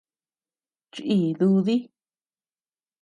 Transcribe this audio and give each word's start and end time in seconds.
Chí 0.93 1.17
dúdi. 1.39 1.77